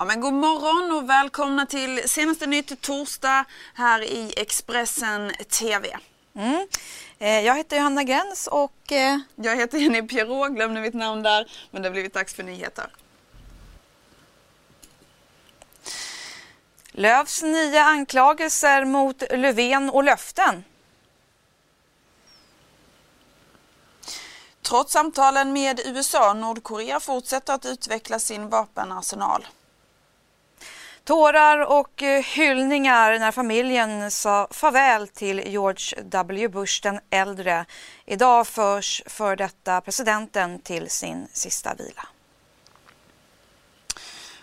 [0.00, 5.98] Ja, men god morgon och välkomna till senaste nytt torsdag här i Expressen TV.
[6.34, 6.68] Mm.
[7.18, 11.50] Eh, Jag heter Johanna Gräns och eh, Jag heter Jenny Pierrot, glömde mitt namn där,
[11.70, 12.86] men det har blivit dags för nyheter.
[16.90, 20.64] Löfs nya anklagelser mot Löfven och löften.
[24.62, 29.46] Trots samtalen med USA, Nordkorea fortsätter att utveckla sin vapenarsenal.
[31.08, 37.64] Tårar och eh, hyllningar när familjen sa farväl till George W Bush den äldre.
[38.06, 42.08] Idag förs för detta presidenten till sin sista vila.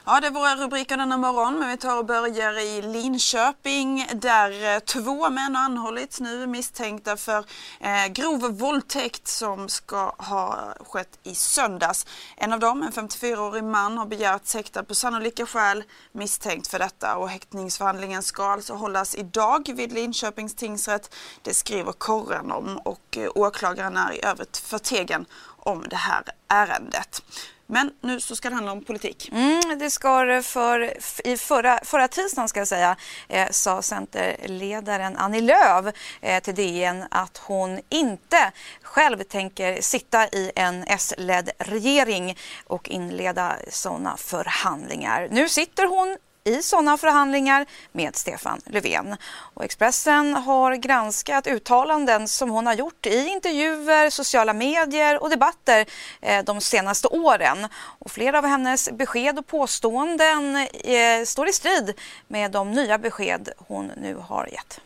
[0.08, 4.76] Ja, det är våra rubriker denna morgon, men vi tar och börjar i Linköping där
[4.76, 7.46] eh, två män har anhållits nu misstänkta för
[7.80, 12.06] eh, grov våldtäkt som ska ha skett i söndags.
[12.38, 17.18] En av dem, en 54-årig man, har begärts häktad på sannolika skäl misstänkt för detta
[17.18, 21.16] och häktningsförhandlingen ska alltså hållas idag vid Linköpings tingsrätt.
[21.42, 25.26] Det skriver korren om och eh, åklagaren är i övrigt förtegen
[25.66, 27.22] om det här ärendet.
[27.68, 29.30] Men nu så ska det handla om politik.
[29.32, 30.94] Mm, det ska det för,
[31.28, 32.96] i förra, förra tisdagen ska jag säga,
[33.28, 40.52] eh, sa Centerledaren Annie Lööf eh, till DN att hon inte själv tänker sitta i
[40.56, 45.28] en S-ledd regering och inleda sådana förhandlingar.
[45.32, 49.16] Nu sitter hon i sådana förhandlingar med Stefan Löfven.
[49.54, 55.86] Och Expressen har granskat uttalanden som hon har gjort i intervjuer, sociala medier och debatter
[56.22, 57.58] eh, de senaste åren.
[58.00, 61.94] Och flera av hennes besked och påståenden eh, står i strid
[62.28, 64.82] med de nya besked hon nu har gett.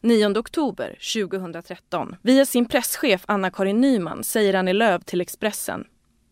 [0.00, 2.16] 9 oktober 2013.
[2.22, 5.84] Via sin presschef Anna-Karin Nyman säger Annie Lööf till Expressen.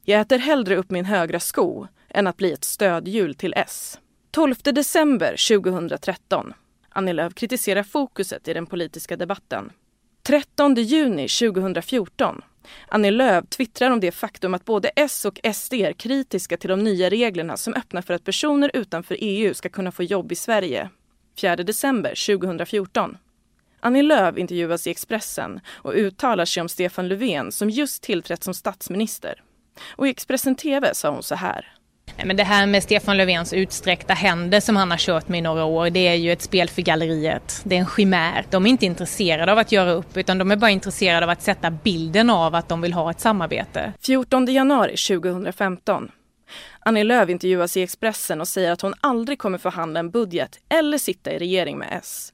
[0.04, 3.98] Jag äter hellre upp min högra sko än att bli ett stödhjul till S.
[4.30, 6.54] 12 december 2013.
[6.88, 9.72] Annie Lööf kritiserar fokuset i den politiska debatten.
[10.22, 12.42] 13 juni 2014.
[12.88, 16.84] Annie Lööf twittrar om det faktum att både S och SD är kritiska till de
[16.84, 20.90] nya reglerna som öppnar för att personer utanför EU ska kunna få jobb i Sverige.
[21.40, 23.18] 4 december 2014.
[23.80, 28.54] Annie Lööf intervjuas i Expressen och uttalar sig om Stefan Löfven som just tillträtt som
[28.54, 29.42] statsminister.
[29.88, 31.76] Och i Expressen TV sa hon så här.
[32.24, 35.64] Men det här med Stefan Löfvens utsträckta händer som han har kört med i några
[35.64, 37.60] år, det är ju ett spel för galleriet.
[37.64, 38.44] Det är en chimär.
[38.50, 41.42] De är inte intresserade av att göra upp utan de är bara intresserade av att
[41.42, 43.92] sätta bilden av att de vill ha ett samarbete.
[44.00, 46.10] 14 januari 2015.
[46.80, 50.98] Annie Lööf intervjuas i Expressen och säger att hon aldrig kommer förhandla en budget eller
[50.98, 52.32] sitta i regering med S.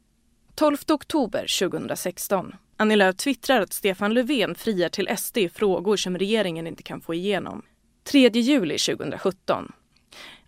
[0.55, 2.55] 12 oktober 2016.
[2.77, 7.01] Annie Lööf twittrar att Stefan Löfven friar till SD i frågor som regeringen inte kan
[7.01, 7.63] få igenom.
[8.05, 9.73] 3 juli 2017.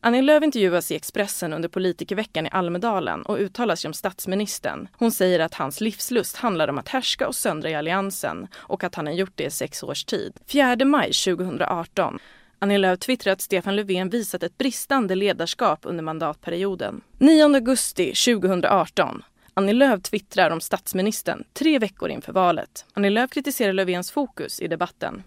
[0.00, 4.88] Annie Lööf intervjuas i Expressen under politikerveckan i Almedalen och uttalar sig om statsministern.
[4.92, 8.94] Hon säger att hans livslust handlar om att härska och söndra i alliansen och att
[8.94, 10.32] han har gjort det i sex års tid.
[10.46, 12.18] 4 maj 2018.
[12.58, 17.00] Annie Lööf twittrar att Stefan Löfven visat ett bristande ledarskap under mandatperioden.
[17.18, 19.22] 9 augusti 2018.
[19.54, 22.86] Annie Lööf twittrar om statsministern tre veckor inför valet.
[22.94, 25.22] Annie Lööf kritiserar Löfvens fokus i debatten.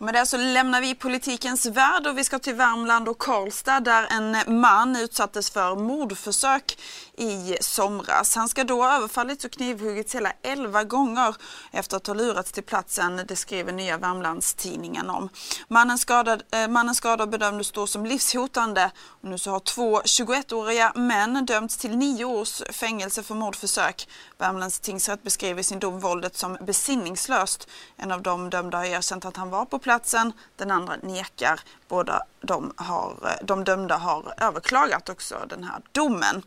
[0.00, 4.06] Med det så lämnar vi politikens värld och vi ska till Värmland och Karlstad där
[4.10, 6.78] en man utsattes för mordförsök
[7.18, 8.34] i somras.
[8.34, 11.36] Han ska då ha överfallits och knivhuggits hela 11 gånger
[11.70, 15.28] efter att ha lurats till platsen, det skriver Nya Värmlandstidningen om.
[15.68, 20.92] Mannens skador, eh, mannens skada bedömdes då som livshotande och nu så har två 21-åriga
[20.94, 24.08] män dömts till nio års fängelse för mordförsök.
[24.38, 27.68] Värmlands tingsrätt beskriver i sin dom våldet som besinningslöst.
[27.96, 31.60] En av de dömda har erkänt att han var på platsen, den andra nekar.
[31.88, 36.42] Båda de, har, eh, de dömda har överklagat också den här domen.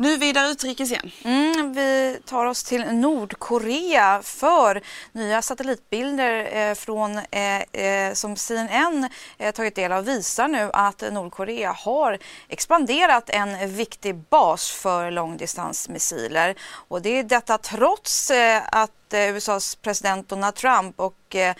[0.00, 1.10] Nu vidare utrikes igen.
[1.24, 4.82] Mm, vi tar oss till Nordkorea för
[5.12, 9.08] nya satellitbilder eh, från, eh, eh som CNN
[9.38, 12.18] eh, tagit del av visar nu att Nordkorea har
[12.48, 16.54] expanderat en viktig bas för långdistansmissiler.
[16.88, 18.30] Och det är detta trots
[18.64, 21.54] att USAs president Donald Trump och, eh,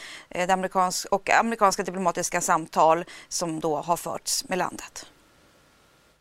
[0.49, 5.07] amerikansk, och amerikanska diplomatiska samtal som då har förts med landet.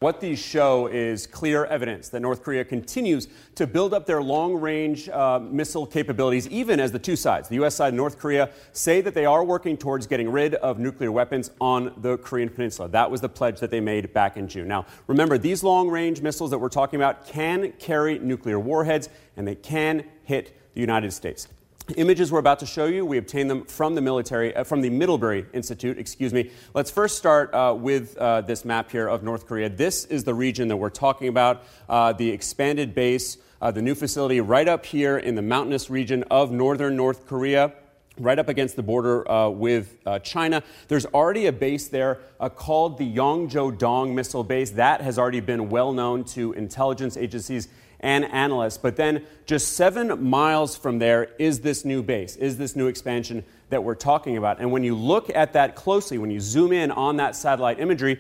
[0.01, 4.53] What these show is clear evidence that North Korea continues to build up their long
[4.55, 7.75] range uh, missile capabilities, even as the two sides, the U.S.
[7.75, 11.51] side and North Korea, say that they are working towards getting rid of nuclear weapons
[11.59, 12.87] on the Korean Peninsula.
[12.87, 14.69] That was the pledge that they made back in June.
[14.69, 19.45] Now, remember, these long range missiles that we're talking about can carry nuclear warheads and
[19.45, 21.49] they can hit the United States
[21.97, 24.89] images we're about to show you, we obtained them from the military, uh, from the
[24.89, 26.51] Middlebury Institute, excuse me.
[26.73, 29.69] Let's first start uh, with uh, this map here of North Korea.
[29.69, 33.95] This is the region that we're talking about, uh, the expanded base, uh, the new
[33.95, 37.73] facility right up here in the mountainous region of northern North Korea.
[38.17, 40.61] Right up against the border uh, with China.
[40.89, 42.19] There's already a base there
[42.57, 44.71] called the Yongzhou Dong Missile Base.
[44.71, 47.69] That has already been well known to intelligence agencies
[47.99, 48.77] and analysts.
[48.77, 53.43] But then just seven miles from there is this new base, is this new expansion
[53.69, 54.59] that we're talking about.
[54.59, 58.19] And when you look at that closely, when you zoom in on that satellite imagery,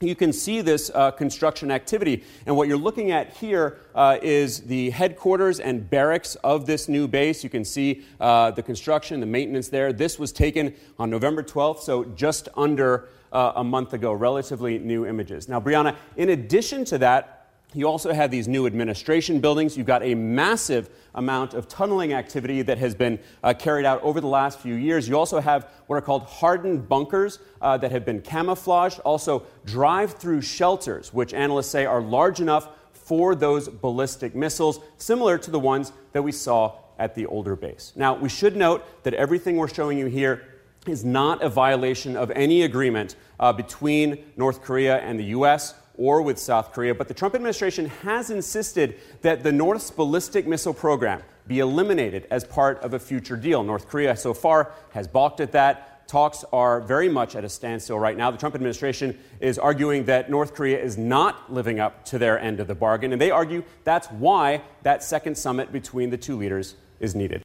[0.00, 2.22] you can see this uh, construction activity.
[2.44, 7.08] And what you're looking at here uh, is the headquarters and barracks of this new
[7.08, 7.42] base.
[7.42, 9.92] You can see uh, the construction, the maintenance there.
[9.92, 15.06] This was taken on November 12th, so just under uh, a month ago, relatively new
[15.06, 15.48] images.
[15.48, 19.76] Now, Brianna, in addition to that, you also have these new administration buildings.
[19.76, 24.20] You've got a massive amount of tunneling activity that has been uh, carried out over
[24.20, 25.08] the last few years.
[25.08, 30.12] You also have what are called hardened bunkers uh, that have been camouflaged, also drive
[30.12, 35.60] through shelters, which analysts say are large enough for those ballistic missiles, similar to the
[35.60, 37.92] ones that we saw at the older base.
[37.94, 40.48] Now, we should note that everything we're showing you here
[40.86, 46.22] is not a violation of any agreement uh, between North Korea and the U.S or
[46.22, 51.22] with South Korea, but the Trump administration has insisted that the North's ballistic missile program
[51.46, 53.62] be eliminated as part of a future deal.
[53.62, 56.08] North Korea so far has balked at that.
[56.08, 58.30] Talks are very much at a standstill right now.
[58.30, 62.60] The Trump administration is arguing that North Korea is not living up to their end
[62.60, 66.76] of the bargain, and they argue that's why that second summit between the two leaders
[67.00, 67.42] is needed.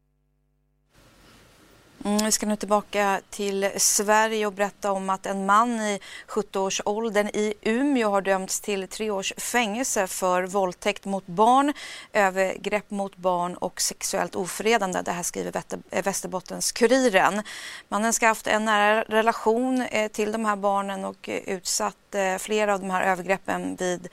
[2.05, 7.27] Mm, vi ska nu tillbaka till Sverige och berätta om att en man i 70-årsåldern
[7.27, 11.73] i Umeå har dömts till tre års fängelse för våldtäkt mot barn,
[12.13, 15.01] övergrepp mot barn och sexuellt ofredande.
[15.01, 17.43] Det här skriver eh, Västerbottens-Kuriren.
[17.89, 21.95] Mannen ska ha haft en nära relation eh, till de här barnen och eh, utsatt
[22.39, 24.07] flera av de här övergreppen vid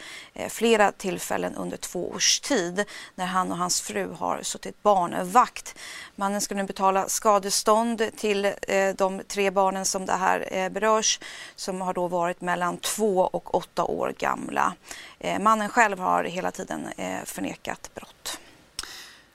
[0.48, 2.84] flera tillfällen under två års tid
[3.14, 5.74] när han och hans fru har suttit barnvakt.
[6.16, 7.77] Mannen ska nu betala skadestånd
[8.16, 11.20] till eh, de tre barnen som det här eh, berörs
[11.56, 14.74] som har då varit mellan två och åtta år gamla.
[15.18, 16.88] Eh, mannen själv har hela tiden
[17.24, 18.40] förnekat brott.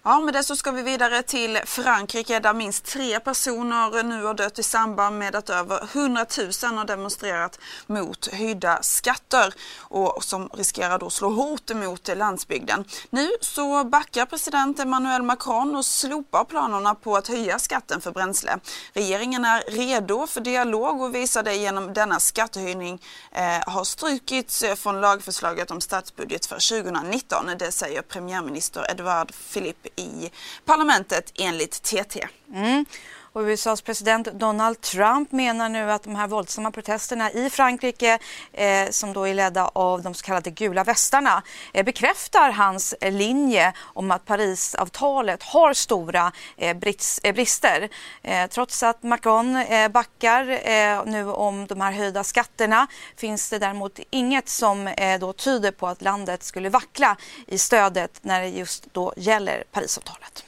[0.06, 4.34] Ja, med det så ska vi vidare till Frankrike där minst tre personer nu har
[4.34, 10.50] dött i samband med att över 100 000 har demonstrerat mot höjda skatter och som
[10.54, 12.86] riskerar då slå hot mot landsbygden.
[13.10, 18.60] Nu så backar president Emmanuel Macron och slopar planerna på att höja skatten för bränsle.
[18.94, 23.02] Regeringen är redo för dialog och visar det genom denna skattehöjning
[23.32, 27.46] eh, har strukits från lagförslaget om statsbudget för 2019.
[27.60, 30.30] Det säger premiärminister Edouard Philippe i
[30.66, 32.18] parlamentet enligt TT.
[32.48, 32.86] Mm.
[33.34, 38.20] Och USAs president Donald Trump menar nu att de här våldsamma protesterna i Frankrike
[38.52, 43.12] eh, som då är ledda av de så kallade gula västarna eh, bekräftar hans eh,
[43.12, 47.90] linje om att Parisavtalet har stora eh, brits, eh, brister.
[48.22, 52.88] Eh, trots att Macron eh, backar eh, nu om de här höjda skatterna
[53.18, 58.20] finns det däremot inget som eh, då tyder på att landet skulle vackla i stödet
[58.22, 60.46] när det just då gäller Parisavtalet.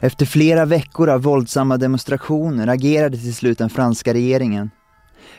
[0.00, 4.70] Efter flera veckor av våldsamma demonstrationer agerade till slut den franska regeringen.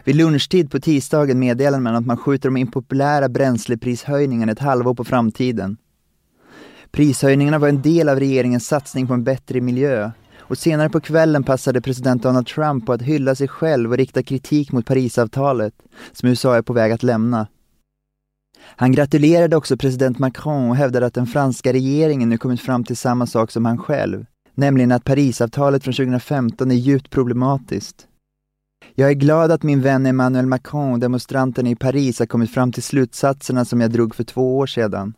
[0.03, 5.03] Vid lunchtid på tisdagen meddelade man att man skjuter de impopulära bränsleprishöjningarna ett halvår på
[5.03, 5.77] framtiden.
[6.91, 11.43] Prishöjningarna var en del av regeringens satsning på en bättre miljö och senare på kvällen
[11.43, 15.73] passade president Donald Trump på att hylla sig själv och rikta kritik mot Parisavtalet,
[16.11, 17.47] som USA är på väg att lämna.
[18.75, 22.97] Han gratulerade också president Macron och hävdade att den franska regeringen nu kommit fram till
[22.97, 24.25] samma sak som han själv,
[24.59, 28.07] nämligen att Parisavtalet från 2015 är djupt problematiskt.
[28.95, 32.71] Jag är glad att min vän Emmanuel Macron och demonstranterna i Paris har kommit fram
[32.71, 35.13] till slutsatserna som jag drog för två år sedan.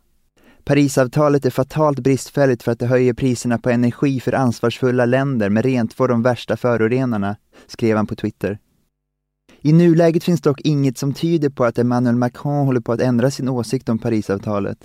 [0.64, 5.64] Parisavtalet är fatalt bristfälligt för att det höjer priserna på energi för ansvarsfulla länder med
[5.64, 8.58] rent de värsta förorenarna, skrev han på Twitter.
[9.60, 13.30] I nuläget finns dock inget som tyder på att Emmanuel Macron håller på att ändra
[13.30, 14.78] sin åsikt om Parisavtalet.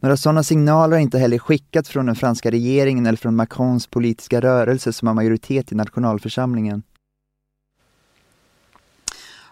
[0.00, 4.40] Några sådana signaler har inte heller skickats från den franska regeringen eller från Macrons politiska
[4.40, 6.82] rörelse som har majoritet i nationalförsamlingen.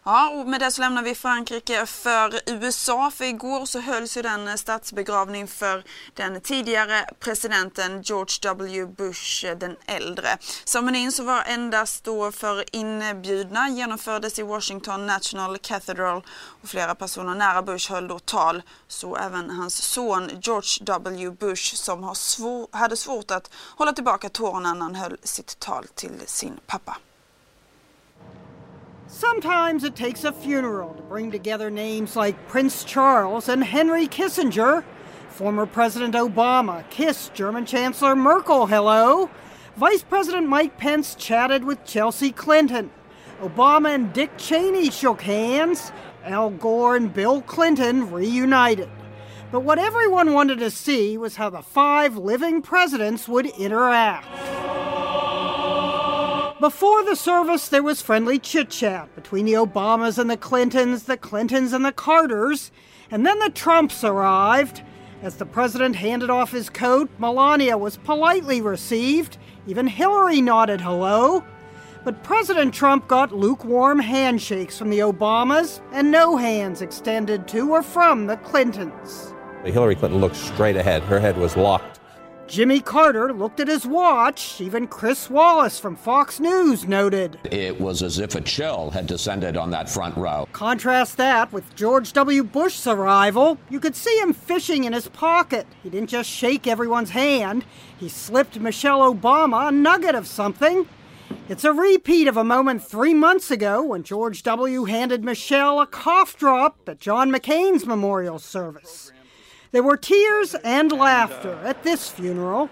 [0.09, 3.11] Ja, och med det så lämnar vi Frankrike för USA.
[3.11, 5.85] För igår så hölls ju den eh, statsbegravning för
[6.15, 8.87] den tidigare presidenten George W.
[8.87, 10.29] Bush eh, den äldre.
[10.65, 16.23] Ceremonin som var endast då för inbjudna genomfördes i Washington National Cathedral
[16.63, 18.63] och flera personer nära Bush höll då tal.
[18.89, 21.31] Så även hans son George W.
[21.31, 25.87] Bush som har svår, hade svårt att hålla tillbaka tårarna när han höll sitt tal
[25.95, 26.97] till sin pappa.
[29.09, 34.83] Sometimes it takes a funeral to bring together names like Prince Charles and Henry Kissinger.
[35.29, 39.31] Former President Obama kissed German Chancellor Merkel hello.
[39.77, 42.91] Vice President Mike Pence chatted with Chelsea Clinton.
[43.41, 45.93] Obama and Dick Cheney shook hands.
[46.25, 48.91] Al Gore and Bill Clinton reunited.
[49.53, 54.27] But what everyone wanted to see was how the five living presidents would interact.
[56.59, 61.19] Before the service, there was friendly chit chat between the Obamas and the Clintons, the
[61.19, 62.71] Clintons and the Carters,
[63.11, 64.83] and then the Trumps arrived.
[65.23, 69.37] As the president handed off his coat, Melania was politely received.
[69.67, 71.45] Even Hillary nodded hello.
[72.05, 77.83] But President Trump got lukewarm handshakes from the Obamas and no hands extended to or
[77.83, 79.35] from the Clintons.
[79.63, 81.03] Hillary Clinton looked straight ahead.
[81.03, 82.01] Her head was locked
[82.49, 84.61] Jimmy Carter looked at his watch.
[84.61, 87.39] Even Chris Wallace from Fox News noted.
[87.51, 90.49] It was as if a chill had descended on that front row.
[90.53, 92.45] Contrast that with George W.
[92.45, 93.59] Bush's arrival.
[93.69, 95.67] You could see him fishing in his pocket.
[95.83, 97.65] He didn't just shake everyone's hand,
[97.99, 100.87] he slipped Michelle Obama a nugget of something.
[101.49, 104.85] It's a repeat of a moment three months ago when George W.
[104.85, 109.13] handed Michelle a cough drop at John McCain's memorial service.
[109.73, 112.71] There were tears and laughter at this funeral.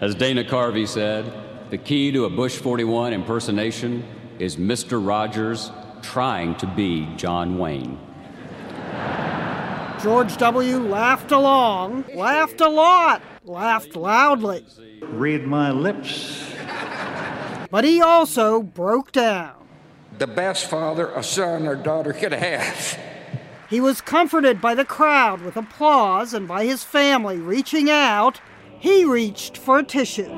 [0.00, 1.32] As Dana Carvey said,
[1.70, 4.04] the key to a Bush 41 impersonation
[4.38, 5.04] is Mr.
[5.04, 5.70] Rogers
[6.02, 7.98] trying to be John Wayne.
[10.02, 10.78] George W.
[10.78, 14.64] laughed along, laughed a lot, laughed loudly.
[15.00, 16.52] Read my lips.
[17.70, 19.54] But he also broke down.
[20.18, 22.98] The best father a son or daughter could have.
[23.68, 28.40] He was comforted by the crowd with applause and by his family reaching out.
[28.78, 30.30] He reached for a tissue.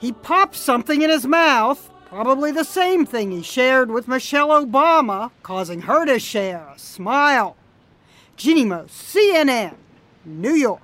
[0.00, 5.30] He popped something in his mouth, probably the same thing he shared with Michelle Obama,
[5.42, 7.56] causing her to share a smile.
[8.36, 9.74] Ginny Mo, CNN,
[10.24, 10.80] New York.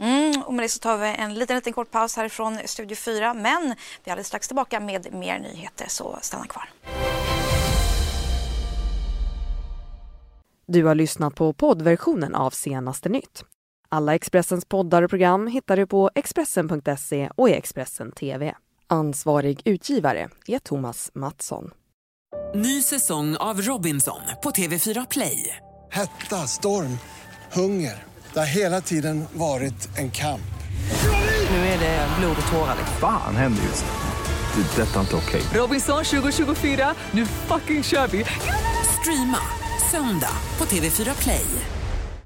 [0.00, 3.34] Mm, och med det så tar vi en liten, liten kort paus härifrån Studio 4.
[3.34, 6.68] Men vi är alldeles strax tillbaka med mer nyheter, så stanna kvar.
[10.72, 13.44] Du har lyssnat på poddversionen av Senaste nytt.
[13.88, 18.54] Alla Expressens poddar och program hittar du på Expressen.se och i Expressen TV.
[18.86, 21.70] Ansvarig utgivare är Thomas Mattsson.
[22.54, 25.56] Ny säsong av Robinson på TV4 Play.
[25.90, 26.98] Hetta, storm,
[27.52, 28.04] hunger.
[28.32, 30.50] Det har hela tiden varit en kamp.
[31.50, 32.76] Nu är det blod och tårar.
[33.00, 34.62] Fan händer just det.
[34.76, 35.42] Det är detta inte okej.
[35.60, 38.24] Robinson 2024, nu fucking kör vi!
[39.00, 39.38] Streama
[39.90, 41.77] söndag på TV4 Play.